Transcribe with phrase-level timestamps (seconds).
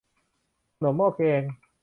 [0.77, 1.41] ขนมหม้อแกง